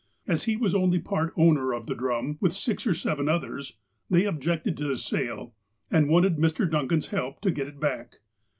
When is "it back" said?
7.67-8.15